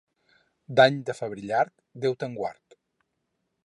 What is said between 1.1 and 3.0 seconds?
de febrer llarg, Déu te'n guard.